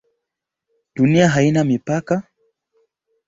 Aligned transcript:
Dunia 0.95 1.27
haina 1.35 1.63
mipaka? 1.63 2.23